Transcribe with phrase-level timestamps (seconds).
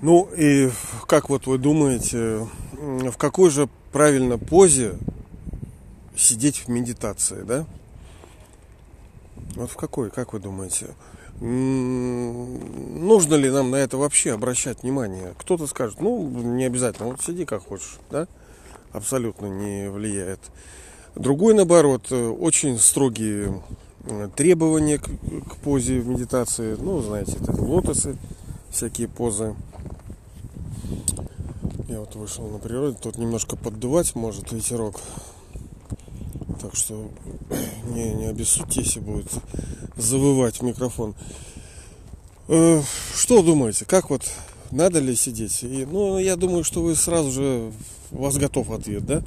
[0.00, 0.70] Ну и
[1.06, 4.94] как вот вы думаете, в какой же правильно позе
[6.16, 7.66] сидеть в медитации, да?
[9.56, 10.94] Вот в какой, как вы думаете?
[11.40, 15.34] Нужно ли нам на это вообще обращать внимание?
[15.38, 18.28] Кто-то скажет, ну, не обязательно, вот сиди как хочешь, да?
[18.92, 20.40] Абсолютно не влияет.
[21.16, 23.62] Другой, наоборот, очень строгие
[24.36, 26.76] требования к, к позе в медитации.
[26.78, 28.16] Ну, знаете, это лотосы,
[28.70, 29.56] всякие позы.
[31.88, 35.00] Я вот вышел на природу, тут немножко поддувать может ветерок.
[36.60, 37.10] Так что
[37.90, 39.30] не, не обессудьте, если будет
[39.96, 41.14] завывать микрофон.
[42.48, 42.82] Э,
[43.14, 44.22] что думаете, как вот
[44.70, 45.62] надо ли сидеть?
[45.62, 47.72] И, ну, я думаю, что вы сразу же,
[48.10, 49.22] у вас готов ответ, да?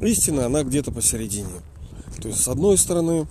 [0.00, 1.48] Истина, она где-то посередине.
[2.20, 3.26] То есть, с одной стороны,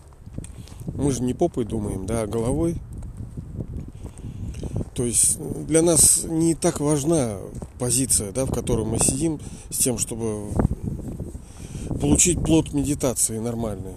[0.94, 2.77] мы же не попой думаем, да, а головой.
[4.95, 7.38] То есть для нас не так важна
[7.80, 10.54] позиция, да, в которой мы сидим, с тем, чтобы
[11.99, 13.93] получить плод медитации нормальный.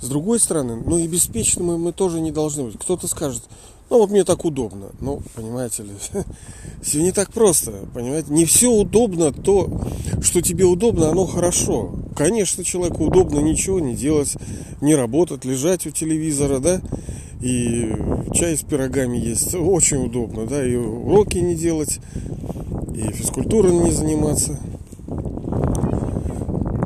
[0.00, 2.78] С другой стороны, ну и беспечными мы тоже не должны быть.
[2.78, 3.42] Кто-то скажет,
[3.90, 4.90] ну вот мне так удобно.
[5.00, 5.90] Ну, понимаете ли,
[6.82, 7.72] все не так просто.
[7.92, 9.68] Понимаете, не все удобно, то,
[10.22, 11.92] что тебе удобно, оно хорошо.
[12.16, 14.36] Конечно, человеку удобно ничего не делать,
[14.80, 16.80] не работать, лежать у телевизора, да,
[17.40, 17.92] и
[18.32, 19.54] чай с пирогами есть.
[19.56, 21.98] Очень удобно, да, и уроки не делать,
[22.94, 24.60] и физкультурой не заниматься.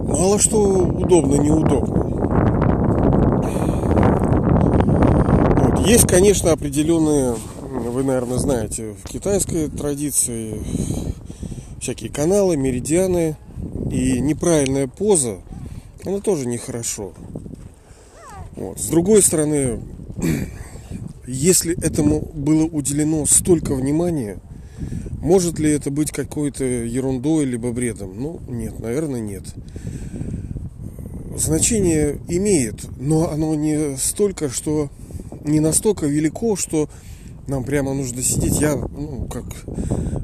[0.08, 2.03] Мало что удобно, неудобно.
[5.84, 10.58] Есть, конечно, определенные, вы, наверное, знаете, в китайской традиции
[11.78, 13.36] всякие каналы, меридианы
[13.90, 15.40] и неправильная поза,
[16.06, 17.12] она тоже нехорошо.
[18.56, 18.80] Вот.
[18.80, 19.80] С другой стороны,
[21.26, 24.38] если этому было уделено столько внимания,
[25.20, 28.18] может ли это быть какой-то ерундой либо бредом?
[28.18, 29.44] Ну, нет, наверное, нет.
[31.36, 34.88] Значение имеет, но оно не столько, что
[35.44, 36.88] не настолько велико, что
[37.46, 38.60] нам прямо нужно сидеть.
[38.60, 39.44] Я, ну, как,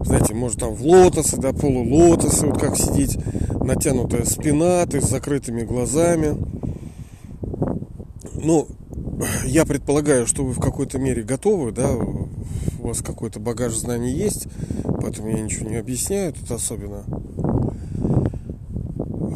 [0.05, 3.19] знаете, может там в лотосы, да, полулотосы, вот как сидеть,
[3.63, 6.37] натянутая спина, ты с закрытыми глазами.
[8.35, 8.67] Ну,
[9.47, 14.47] я предполагаю, что вы в какой-то мере готовы, да, у вас какой-то багаж знаний есть,
[15.01, 17.05] поэтому я ничего не объясняю тут особенно.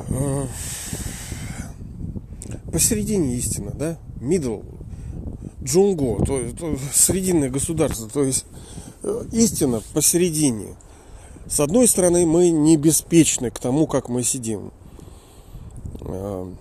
[0.09, 0.47] А,
[2.73, 4.65] посередине истина, да, middle,
[5.65, 8.45] Джунго, то, то срединное государство, то есть
[9.03, 10.77] э, истина посередине.
[11.47, 14.73] С одной стороны, мы не беспечны к тому, как мы сидим.
[16.01, 16.53] А,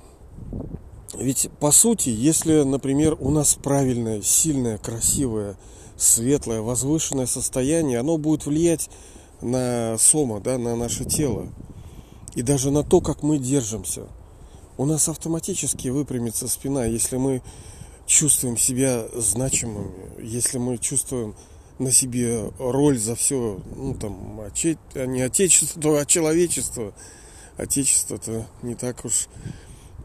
[1.15, 5.57] ведь, по сути, если, например, у нас правильное, сильное, красивое,
[5.97, 8.89] светлое, возвышенное состояние, оно будет влиять
[9.41, 11.47] на сома, да, на наше тело.
[12.35, 14.07] И даже на то, как мы держимся.
[14.77, 17.41] У нас автоматически выпрямится спина, если мы
[18.05, 21.35] чувствуем себя значимыми, если мы чувствуем
[21.79, 24.77] на себе роль за все, ну там, отче...
[24.95, 26.93] не отечество, а человечество.
[27.57, 29.27] Отечество-то не так уж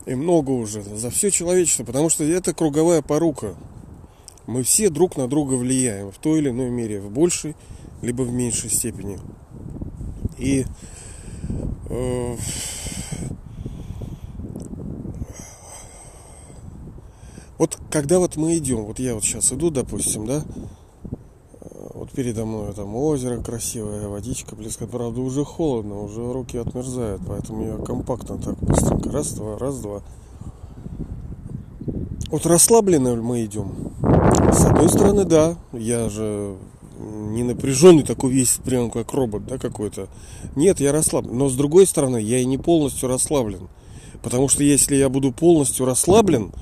[0.05, 3.55] и много уже за все человечество, потому что это круговая порука.
[4.47, 7.55] Мы все друг на друга влияем в той или иной мере, в большей
[8.01, 9.19] либо в меньшей степени.
[10.39, 10.65] И
[11.91, 12.37] э,
[17.59, 20.45] Вот когда вот мы идем, вот я вот сейчас иду, допустим, да,
[21.95, 27.67] вот передо мной там озеро красивое, водичка близко, правда уже холодно, уже руки отмерзают, поэтому
[27.67, 30.03] я компактно так быстренько, раз, два, раз, два.
[32.31, 33.93] Вот расслабленно мы идем.
[34.53, 36.57] С одной стороны, да, я же
[36.99, 40.09] не напряженный такой весь, прям как робот, да, какой-то.
[40.55, 41.37] Нет, я расслаблен.
[41.37, 43.69] Но с другой стороны, я и не полностью расслаблен.
[44.23, 46.53] Потому что если я буду полностью расслаблен,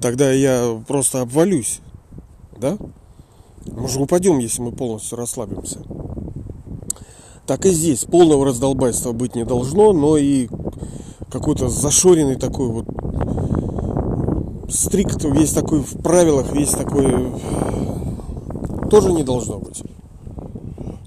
[0.00, 1.80] тогда я просто обвалюсь.
[2.58, 2.78] Да?
[3.66, 5.80] Мы же упадем, если мы полностью расслабимся.
[7.46, 10.48] Так и здесь полного раздолбайства быть не должно, но и
[11.30, 12.86] какой-то зашоренный такой вот
[14.70, 17.32] стрикт весь такой в правилах, весь такой
[18.90, 19.82] тоже не должно быть.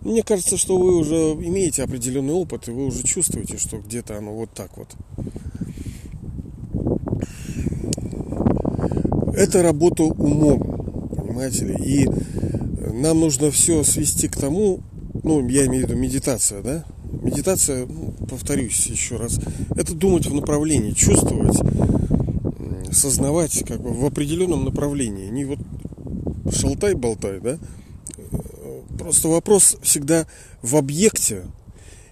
[0.01, 4.33] Мне кажется, что вы уже имеете определенный опыт, и вы уже чувствуете, что где-то оно
[4.33, 4.87] вот так вот.
[9.37, 11.75] Это работа умом, понимаете ли.
[11.75, 12.09] И
[12.91, 14.81] нам нужно все свести к тому,
[15.23, 16.85] ну, я имею в виду медитация, да?
[17.21, 19.39] Медитация, ну, повторюсь еще раз,
[19.75, 21.57] это думать в направлении, чувствовать,
[22.91, 25.29] сознавать как бы в определенном направлении.
[25.29, 25.59] Не вот
[26.51, 27.57] шалтай-болтай, да?
[28.97, 30.25] Просто вопрос всегда
[30.61, 31.43] в объекте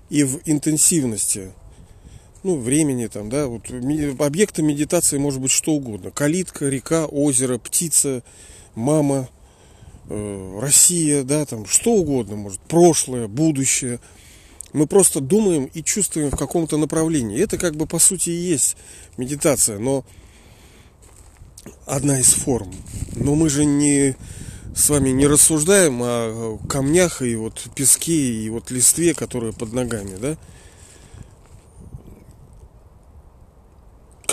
[0.10, 1.50] и в интенсивности
[2.46, 3.72] ну, времени там, да, вот
[4.20, 6.12] объектом медитации может быть что угодно.
[6.12, 8.22] Калитка, река, озеро, птица,
[8.76, 9.30] мама,
[10.10, 14.00] э, Россия, да, там что угодно может, прошлое, будущее.
[14.74, 17.42] Мы просто думаем и чувствуем в каком-то направлении.
[17.42, 18.78] Это как бы по сути и есть
[19.18, 20.06] медитация, но
[21.88, 22.72] одна из форм.
[23.16, 24.16] Но мы же не
[24.76, 30.16] с вами не рассуждаем о камнях и вот песке и вот листве, которые под ногами,
[30.22, 30.38] да?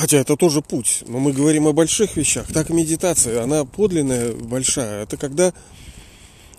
[0.02, 1.04] Хотя это тоже путь.
[1.06, 2.52] Но мы говорим о больших вещах.
[2.52, 5.04] Так медитация, она подлинная, большая.
[5.04, 5.54] Это когда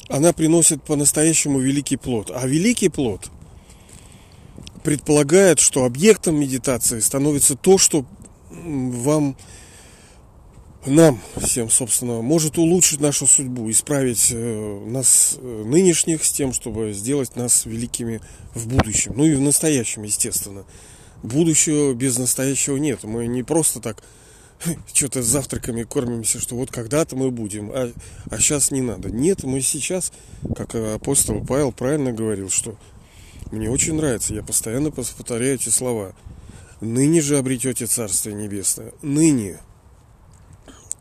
[0.08, 2.32] она приносит по-настоящему великий плод.
[2.34, 3.30] А великий плод
[4.86, 8.06] предполагает, что объектом медитации становится то, что
[8.50, 9.36] вам,
[10.86, 16.94] нам всем, собственно, может улучшить нашу судьбу, исправить э, нас э, нынешних с тем, чтобы
[16.94, 18.22] сделать нас великими
[18.56, 19.16] в будущем.
[19.18, 20.64] Ну и в настоящем, естественно
[21.24, 23.04] будущего без настоящего нет.
[23.04, 24.04] Мы не просто так
[24.94, 27.92] что-то с завтраками кормимся, что вот когда-то мы будем, а,
[28.30, 29.10] а сейчас не надо.
[29.10, 30.12] Нет, мы сейчас,
[30.56, 32.78] как апостол Павел правильно говорил, что
[33.52, 36.14] мне очень нравится, я постоянно повторяю эти слова.
[36.82, 38.94] Ныне же обретете Царствие Небесное.
[39.02, 39.60] Ныне.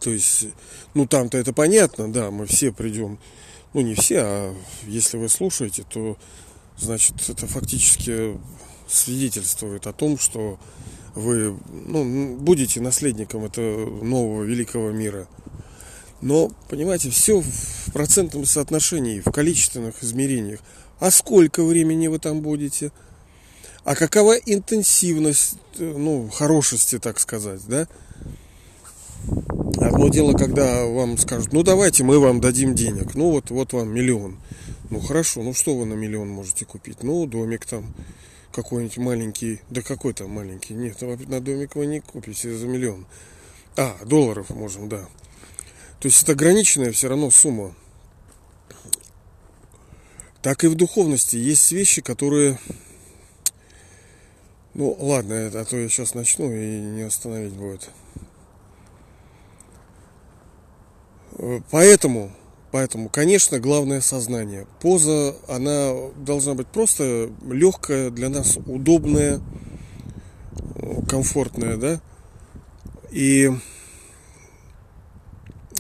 [0.01, 0.49] То есть,
[0.95, 3.19] ну там-то это понятно, да, мы все придем,
[3.73, 4.55] ну не все, а
[4.87, 6.19] если вы слушаете, то
[6.77, 8.37] значит это фактически
[8.93, 10.59] свидетельствует о том, что
[11.15, 15.29] вы ну, будете наследником этого нового великого мира.
[16.21, 20.61] Но, понимаете, все в процентном соотношении, в количественных измерениях.
[21.01, 22.93] А сколько времени вы там будете?
[23.85, 27.89] А какова интенсивность, ну, хорошести, так сказать, да?
[29.81, 33.89] Одно дело, когда вам скажут, ну давайте мы вам дадим денег, ну вот, вот вам
[33.93, 34.39] миллион.
[34.91, 37.03] Ну хорошо, ну что вы на миллион можете купить?
[37.03, 37.93] Ну, домик там,
[38.53, 43.07] какой-нибудь маленький, да какой там маленький, нет, на домик вы не купите за миллион.
[43.77, 45.09] А, долларов можем, да.
[45.99, 47.75] То есть это ограниченная все равно сумма.
[50.43, 52.59] Так и в духовности есть вещи, которые...
[54.75, 57.91] Ну, ладно, а то я сейчас начну и не остановить будет.
[61.39, 62.33] Э, поэтому
[62.73, 64.67] Поэтому, конечно, главное сознание.
[64.81, 69.41] Поза, она должна быть просто легкая, для нас удобная,
[71.07, 72.01] комфортная, да?
[73.11, 73.51] И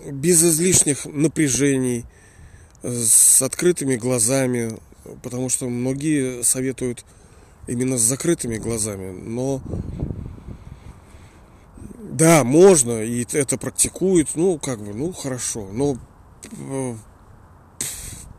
[0.05, 2.05] без излишних напряжений,
[2.83, 4.79] с открытыми глазами,
[5.23, 7.05] потому что многие советуют
[7.69, 9.63] именно с закрытыми глазами, но
[11.99, 15.97] да, можно, и это практикуют, ну, как бы, ну, хорошо, но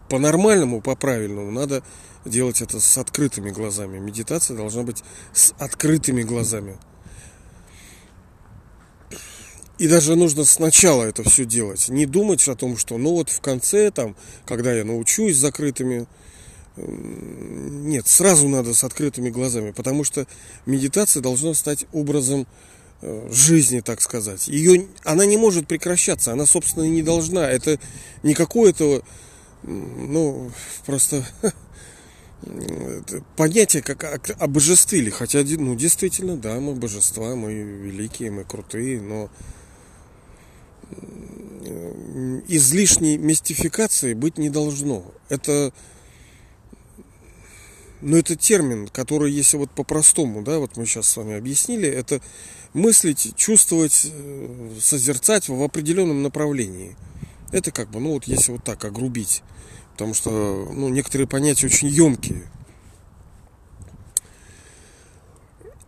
[0.10, 1.84] по-нормальному, по-правильному надо
[2.26, 4.00] делать это с открытыми глазами.
[4.00, 5.04] Медитация должна быть
[5.34, 6.78] с открытыми глазами.
[9.80, 11.90] И даже нужно сначала это все делать.
[11.90, 14.16] Не думать о том, что ну вот в конце, там,
[14.46, 16.08] когда я научусь закрытыми,
[16.78, 20.28] нет, сразу надо с открытыми глазами, потому что
[20.66, 22.48] медитация должна стать образом
[23.30, 24.48] жизни, так сказать.
[24.48, 27.50] Ее, она не может прекращаться, она, собственно, и не должна.
[27.50, 27.80] Это
[28.22, 29.04] не какое-то,
[29.64, 30.52] ну,
[30.86, 31.26] просто
[33.36, 35.10] понятие, как обожествили.
[35.10, 39.30] Хотя, ну, действительно, да, мы божества, мы великие, мы крутые, но
[42.48, 45.06] излишней мистификации быть не должно.
[45.30, 45.74] Это
[48.04, 52.22] но это термин, который, если вот по-простому, да, вот мы сейчас с вами объяснили, это
[52.74, 56.96] мыслить, чувствовать, э, созерцать в определенном направлении.
[57.52, 59.42] Это как бы, ну вот если вот так огрубить.
[59.94, 60.30] Потому что
[60.74, 62.44] ну, некоторые понятия очень емкие.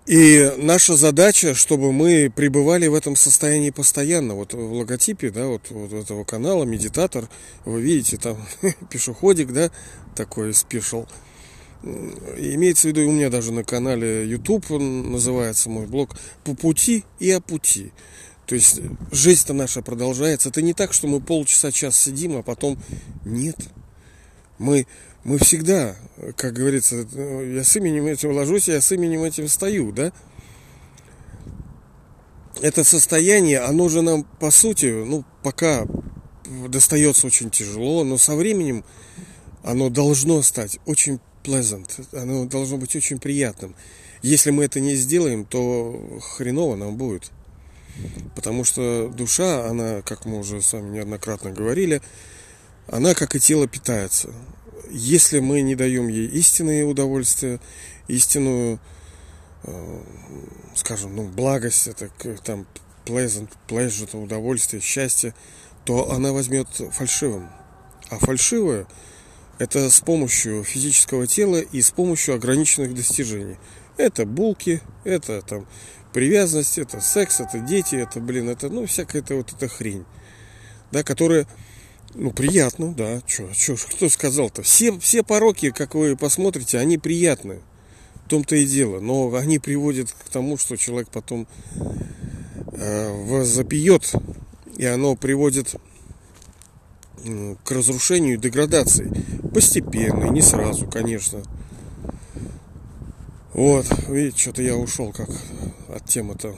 [0.05, 4.35] И наша задача, чтобы мы пребывали в этом состоянии постоянно.
[4.35, 7.27] Вот в логотипе, да, вот, вот этого канала, медитатор,
[7.65, 8.37] вы видите, там
[8.91, 9.71] пешеходик, да,
[10.15, 11.07] такой спешл.
[11.85, 17.29] Имеется в виду, у меня даже на канале YouTube называется мой блог «По пути и
[17.29, 17.91] о пути».
[18.47, 20.49] То есть жизнь-то наша продолжается.
[20.49, 22.79] Это не так, что мы полчаса, час сидим, а потом
[23.23, 23.57] нет.
[24.57, 24.87] Мы,
[25.23, 25.95] мы всегда,
[26.37, 30.11] как говорится, я с именем этим ложусь, я с именем этим стою, да?
[32.61, 35.85] Это состояние, оно же нам, по сути, ну, пока
[36.67, 38.83] достается очень тяжело, но со временем
[39.63, 42.07] оно должно стать очень pleasant.
[42.11, 43.75] Оно должно быть очень приятным.
[44.21, 47.31] Если мы это не сделаем, то хреново нам будет.
[48.35, 52.01] Потому что душа, она, как мы уже с вами неоднократно говорили,
[52.87, 54.33] она, как и тело, питается.
[54.89, 57.59] если мы не даем ей истинные удовольствия,
[58.07, 58.79] истинную,
[59.63, 60.01] э,
[60.75, 62.09] скажем, ну, благость, это
[62.43, 62.67] там
[63.05, 65.33] pleasant, pleasure, удовольствие, счастье,
[65.85, 67.49] то она возьмет фальшивым.
[68.09, 68.87] А фальшивое
[69.57, 73.57] это с помощью физического тела и с помощью ограниченных достижений.
[73.97, 75.67] Это булки, это там
[76.13, 80.05] привязанность, это секс, это дети, это, блин, это, ну, всякая это вот эта хрень,
[80.91, 81.47] да, которая,
[82.13, 84.63] ну, приятно, да, чё, чё, кто сказал-то?
[84.63, 87.61] Все, все пороки, как вы посмотрите, они приятны,
[88.25, 91.47] в том-то и дело, но они приводят к тому, что человек потом
[92.71, 94.13] э, запьет,
[94.77, 95.75] и оно приводит
[97.63, 99.11] к разрушению и деградации.
[99.53, 101.41] Постепенно, не сразу, конечно.
[103.53, 105.29] Вот, видите, что-то я ушел как
[105.89, 106.57] от темы-то.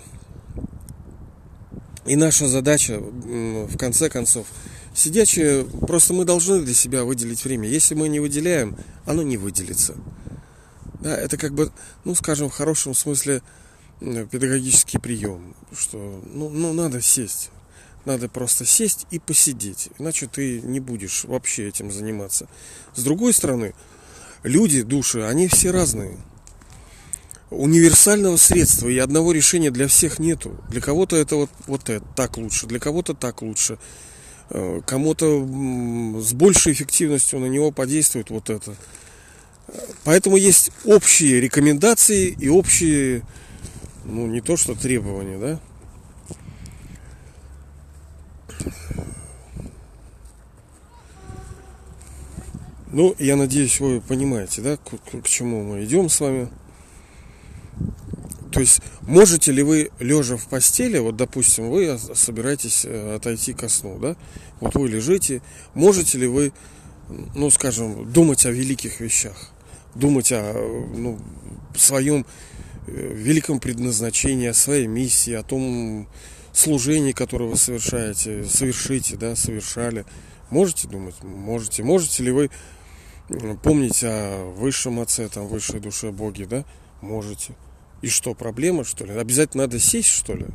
[2.05, 4.47] И наша задача, в конце концов,
[4.95, 7.69] сидячие, просто мы должны для себя выделить время.
[7.69, 9.95] Если мы не выделяем, оно не выделится.
[11.01, 11.71] Да, это как бы,
[12.03, 13.41] ну, скажем, в хорошем смысле
[13.99, 17.51] педагогический прием, что, ну, ну надо сесть,
[18.07, 22.47] надо просто сесть и посидеть, иначе ты не будешь вообще этим заниматься.
[22.95, 23.73] С другой стороны,
[24.43, 26.17] люди, души, они все разные.
[27.49, 30.57] Универсального средства и одного решения для всех нету.
[30.69, 33.77] Для кого-то это вот, вот это так лучше, для кого-то так лучше.
[34.49, 35.45] Э, кому-то
[36.21, 38.75] с большей эффективностью на него подействует вот это.
[40.05, 43.23] Поэтому есть общие рекомендации и общие,
[44.05, 45.59] ну не то что требования, да,
[52.89, 56.47] Ну, я надеюсь, вы понимаете, да, к, к, чему мы идем с вами.
[58.51, 63.67] То есть, можете ли вы, лежа в постели, вот, допустим, вы собираетесь э, отойти ко
[63.67, 64.15] сну, да,
[64.61, 65.41] вот вы лежите,
[65.73, 66.53] можете ли вы,
[67.35, 69.51] ну, скажем, думать о великих вещах,
[69.93, 70.53] думать о,
[70.95, 71.19] ну,
[71.75, 72.25] своем
[72.87, 76.07] э, великом предназначении, о своей миссии, о том
[76.59, 80.05] служении, которое вы совершаете, совершите, да, совершали.
[80.49, 81.15] Можете думать?
[81.23, 81.83] Можете.
[81.83, 82.49] Можете ли вы
[83.63, 86.65] помнить о высшем отце, там, высшей душе Боге, да?
[87.01, 87.53] Можете.
[88.01, 89.13] И что, проблема, что ли?
[89.13, 90.45] Обязательно надо сесть, что ли?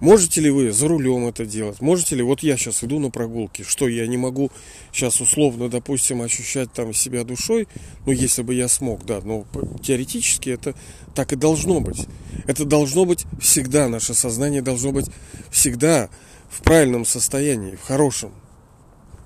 [0.00, 1.80] Можете ли вы за рулем это делать?
[1.80, 4.50] Можете ли, вот я сейчас иду на прогулки, что я не могу
[4.92, 7.66] сейчас условно, допустим, ощущать там себя душой,
[8.04, 9.46] ну, если бы я смог, да, но
[9.82, 10.74] теоретически это
[11.14, 12.06] так и должно быть.
[12.46, 15.06] Это должно быть всегда, наше сознание должно быть
[15.50, 16.10] всегда
[16.50, 18.32] в правильном состоянии, в хорошем.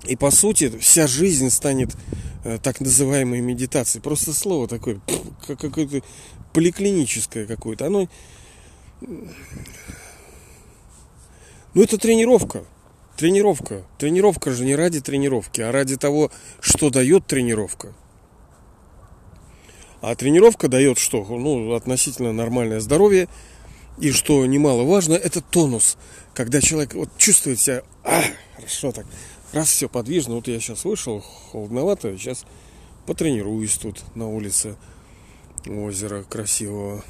[0.07, 1.95] И по сути вся жизнь станет
[2.43, 4.01] э, так называемой медитацией.
[4.01, 4.99] Просто слово такое,
[5.45, 6.01] какое-то
[6.53, 7.87] поликлиническое какое-то.
[7.87, 8.07] Оно...
[11.73, 12.65] Ну это тренировка.
[13.17, 13.85] Тренировка.
[13.97, 17.93] Тренировка же не ради тренировки, а ради того, что дает тренировка.
[20.01, 21.23] А тренировка дает что?
[21.23, 23.27] Ну, относительно нормальное здоровье.
[23.99, 25.97] И что немаловажно, это тонус.
[26.33, 28.23] Когда человек вот чувствует себя, а,
[28.55, 29.05] хорошо так,
[29.53, 32.45] раз все подвижно, вот я сейчас вышел, холодновато, сейчас
[33.05, 34.75] потренируюсь тут на улице
[35.67, 37.03] озера красивого.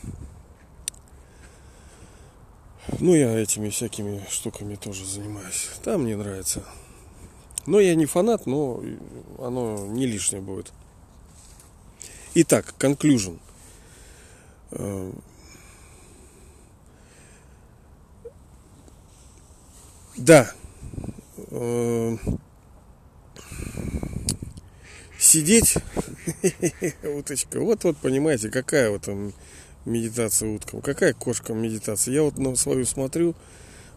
[2.99, 5.69] Ну, я этими всякими штуками тоже занимаюсь.
[5.83, 6.63] Там мне нравится.
[7.65, 8.83] Но я не фанат, но
[9.37, 10.71] оно не лишнее будет.
[12.33, 13.39] Итак, conclusion.
[14.71, 15.11] Э,
[20.17, 20.51] да,
[21.37, 22.17] э,
[25.19, 25.75] сидеть,
[27.03, 29.33] уточка, вот вот понимаете, какая вот там
[29.85, 32.13] медитация уткам, какая кошка медитация.
[32.13, 33.35] Я вот на свою смотрю,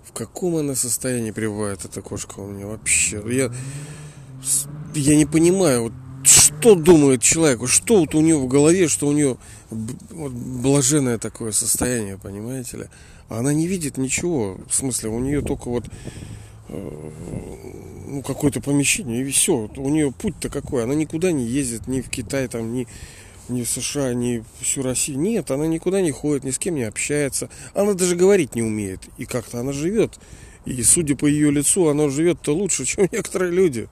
[0.05, 3.23] в каком она состоянии пребывает эта кошка у меня вообще.
[3.27, 3.53] Я,
[4.95, 5.93] я не понимаю, вот
[6.25, 9.37] что думает человек, что вот у него в голове, что у нее
[9.71, 12.85] вот, блаженное такое состояние, понимаете ли.
[13.29, 15.85] А она не видит ничего, в смысле, у нее только вот
[16.69, 17.11] Э,
[18.07, 19.69] ну, какое-то помещение, и все.
[19.77, 20.85] У нее путь-то какой?
[20.85, 22.87] Она никуда не ездит, ни в Китай, там, ни,
[23.49, 25.19] ни в США, ни всю Россию.
[25.19, 27.49] Нет, она никуда не ходит, ни с кем не общается.
[27.75, 29.01] Она даже говорить не умеет.
[29.19, 30.19] И как-то она живет.
[30.65, 33.89] И судя по ее лицу, она живет-то лучше, чем некоторые люди.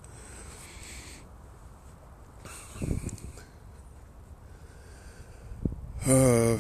[6.07, 6.59] Э,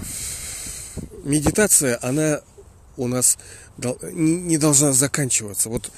[1.25, 2.41] медитация, она
[2.97, 3.39] у нас
[4.13, 5.69] не должна заканчиваться.
[5.69, 5.91] Вот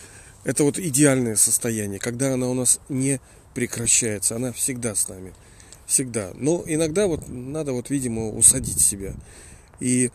[0.45, 3.21] это вот идеальное состояние, когда она у нас не
[3.55, 5.33] прекращается, она всегда с нами,
[5.87, 6.33] всегда.
[6.35, 9.15] Но иногда вот надо вот, видимо, усадить себя
[9.81, 10.11] и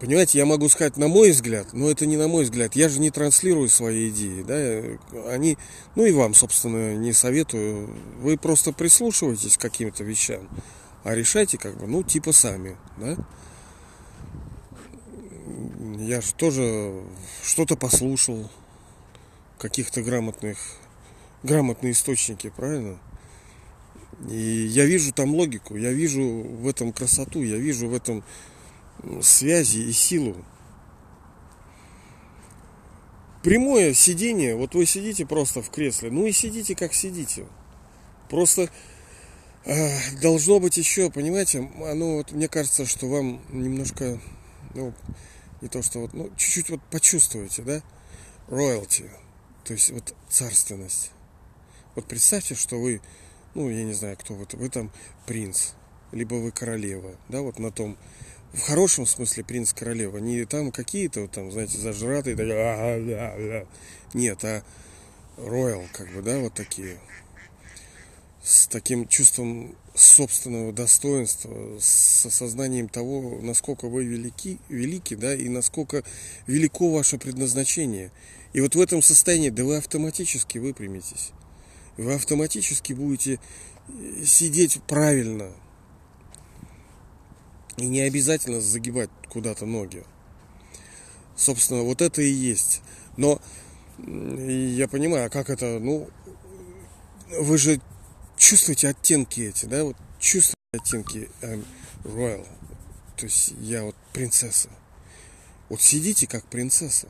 [0.00, 2.74] Понимаете, я могу сказать на мой взгляд, но это не на мой взгляд.
[2.74, 5.30] Я же не транслирую свои идеи, да.
[5.30, 5.58] Они,
[5.94, 7.94] ну и вам, собственно, не советую.
[8.18, 10.48] Вы просто прислушивайтесь к каким-то вещам,
[11.04, 13.16] а решайте как бы, ну, типа сами, да.
[15.98, 17.02] Я же тоже
[17.42, 18.50] что-то послушал,
[19.60, 20.58] каких-то грамотных,
[21.42, 22.98] грамотные источники, правильно?
[24.28, 28.24] И я вижу там логику, я вижу в этом красоту, я вижу в этом
[29.22, 30.36] связи и силу.
[33.42, 37.46] Прямое сидение, вот вы сидите просто в кресле, ну и сидите как сидите.
[38.28, 38.68] Просто
[39.64, 39.90] э,
[40.20, 44.20] должно быть еще, понимаете, оно вот мне кажется, что вам немножко,
[44.74, 44.92] ну,
[45.62, 47.82] не то что вот, ну, чуть-чуть вот почувствуете, да,
[48.48, 49.08] royalty,
[49.70, 51.12] то есть вот царственность.
[51.94, 53.00] Вот представьте, что вы,
[53.54, 54.90] ну, я не знаю, кто вы, вы там
[55.26, 55.74] принц,
[56.10, 57.96] либо вы королева, да, вот на том
[58.52, 60.18] в хорошем смысле принц королева.
[60.18, 62.34] Не там какие-то, вот, там, знаете, зажратые.
[62.34, 63.66] Так, а, а, а,
[64.12, 64.64] Нет, а
[65.36, 66.98] роял, как бы, да, вот такие.
[68.42, 76.02] С таким чувством собственного достоинства, с осознанием того, насколько вы велики, велики, да, и насколько
[76.48, 78.10] велико ваше предназначение.
[78.52, 81.30] И вот в этом состоянии, да вы автоматически выпрямитесь.
[81.96, 83.38] Вы автоматически будете
[84.24, 85.52] сидеть правильно,
[87.76, 90.04] и не обязательно загибать куда-то ноги.
[91.36, 92.82] Собственно, вот это и есть.
[93.16, 93.40] Но
[93.98, 96.08] я понимаю, а как это, ну,
[97.38, 97.80] вы же
[98.36, 101.64] чувствуете оттенки эти, да, вот чувствуете оттенки I'm
[102.04, 102.46] royal.
[103.16, 104.68] То есть я вот принцесса.
[105.68, 107.08] Вот сидите как принцесса.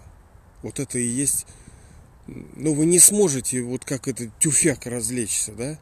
[0.63, 1.47] Вот это и есть.
[2.27, 5.79] Ну, вы не сможете вот как этот тюфяк развлечься, да?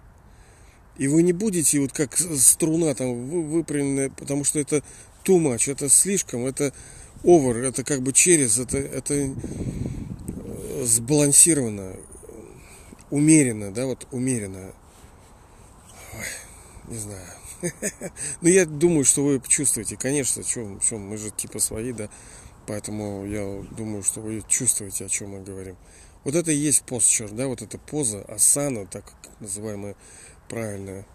[0.96, 4.82] И вы не будете вот как струна там выпрямленная, потому что это
[5.24, 6.72] too much, это слишком, это
[7.22, 11.94] over, это как бы через, это, это э, сбалансировано,
[13.10, 14.72] умеренно, да, вот умеренно.
[16.14, 17.26] Ой, не знаю.
[18.40, 22.08] Но я думаю, что вы чувствуете, конечно, чем, чем мы же типа свои, да,
[22.68, 25.76] поэтому я думаю, что вы чувствуете, о чем мы говорим.
[26.22, 29.96] Вот это и есть постчер, да, вот эта поза, асана, так называемая,
[30.48, 31.06] правильное.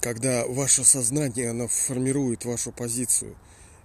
[0.00, 3.36] Когда ваше сознание, оно формирует вашу позицию.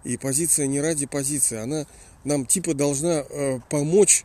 [0.03, 1.87] И позиция не ради позиции, она
[2.23, 4.23] нам типа должна э, помочь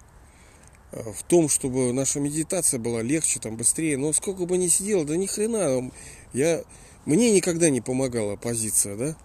[0.93, 3.97] э, в том, чтобы наша медитация была легче, там, быстрее.
[3.97, 5.91] Но сколько бы ни сидел, да ни хрена.
[6.35, 6.63] Я,
[7.07, 9.17] мне никогда не помогала позиция, да?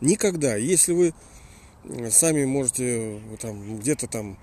[0.00, 0.56] Никогда.
[0.56, 1.14] Если вы
[2.10, 4.38] сами можете там где-то там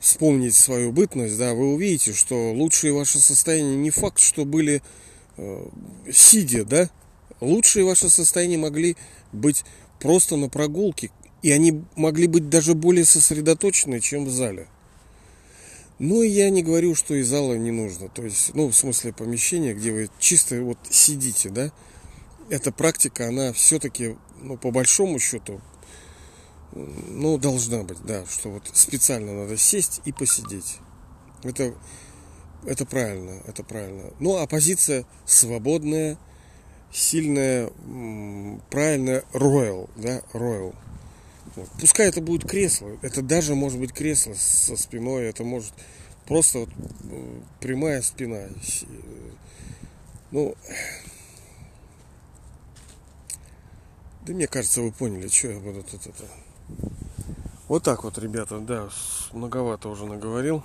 [0.00, 4.82] вспомнить свою бытность, да, вы увидите, что лучшие ваши состояния не факт, что были
[5.36, 5.68] э,
[6.12, 6.90] сидя, да,
[7.40, 8.96] лучшие ваши состояния могли
[9.32, 9.64] быть
[10.00, 11.10] просто на прогулке,
[11.42, 14.68] и они могли быть даже более сосредоточены, чем в зале.
[15.98, 18.08] Ну и я не говорю, что и зала не нужно.
[18.08, 21.72] То есть, ну, в смысле помещения, где вы чисто вот сидите, да.
[22.50, 25.60] Эта практика, она все-таки, ну, по большому счету,
[26.72, 30.78] ну, должна быть, да, что вот специально надо сесть и посидеть.
[31.42, 31.74] Это,
[32.64, 34.12] это правильно, это правильно.
[34.20, 36.18] Ну, а позиция свободная,
[36.92, 37.70] сильная,
[38.70, 40.74] правильная, royal, да, royal.
[41.54, 41.68] Вот.
[41.80, 45.72] Пускай это будет кресло, это даже может быть кресло со спиной, это может
[46.26, 46.68] просто вот
[47.60, 48.48] прямая спина.
[50.30, 50.54] Ну,
[54.26, 56.24] да мне кажется, вы поняли, что я буду тут это
[57.68, 58.88] вот так вот, ребята, да,
[59.32, 60.62] многовато уже наговорил.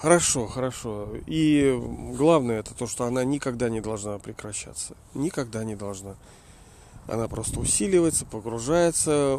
[0.00, 1.08] Хорошо, хорошо.
[1.26, 1.76] И
[2.16, 4.94] главное это то, что она никогда не должна прекращаться.
[5.14, 6.14] Никогда не должна.
[7.06, 9.38] Она просто усиливается, погружается,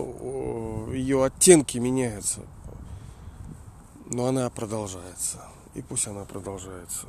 [0.93, 2.41] ее оттенки меняются.
[4.05, 5.41] Но она продолжается.
[5.75, 7.07] И пусть она продолжается.